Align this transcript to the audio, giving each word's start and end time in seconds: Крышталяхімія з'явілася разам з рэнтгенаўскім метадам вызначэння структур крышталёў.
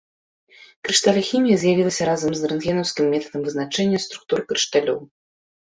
Крышталяхімія 0.87 1.59
з'явілася 1.65 2.09
разам 2.11 2.31
з 2.41 2.49
рэнтгенаўскім 2.53 3.05
метадам 3.17 3.41
вызначэння 3.47 3.97
структур 4.09 4.39
крышталёў. 4.53 4.99